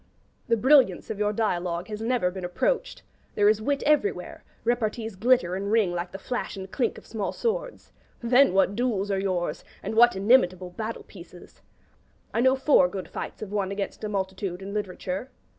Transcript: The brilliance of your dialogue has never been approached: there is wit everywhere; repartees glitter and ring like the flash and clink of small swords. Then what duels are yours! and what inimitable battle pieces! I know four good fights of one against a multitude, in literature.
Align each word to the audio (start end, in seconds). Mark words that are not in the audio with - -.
The 0.47 0.57
brilliance 0.57 1.11
of 1.11 1.19
your 1.19 1.31
dialogue 1.31 1.87
has 1.89 2.01
never 2.01 2.31
been 2.31 2.43
approached: 2.43 3.03
there 3.35 3.47
is 3.47 3.61
wit 3.61 3.83
everywhere; 3.83 4.43
repartees 4.63 5.15
glitter 5.15 5.53
and 5.53 5.71
ring 5.71 5.91
like 5.93 6.11
the 6.11 6.17
flash 6.17 6.57
and 6.57 6.71
clink 6.71 6.97
of 6.97 7.05
small 7.05 7.31
swords. 7.31 7.91
Then 8.19 8.51
what 8.55 8.75
duels 8.75 9.11
are 9.11 9.19
yours! 9.19 9.63
and 9.83 9.93
what 9.93 10.15
inimitable 10.15 10.71
battle 10.71 11.03
pieces! 11.03 11.61
I 12.33 12.41
know 12.41 12.55
four 12.55 12.89
good 12.89 13.09
fights 13.09 13.43
of 13.43 13.51
one 13.51 13.69
against 13.71 14.03
a 14.03 14.09
multitude, 14.09 14.63
in 14.63 14.73
literature. 14.73 15.29